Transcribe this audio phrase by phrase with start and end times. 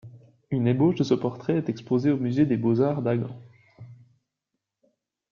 [0.49, 3.37] Une ébauche de ce portrait est exposée au musée des beaux-arts d’Agen.